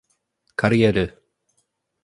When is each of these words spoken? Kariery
Kariery 0.57 1.05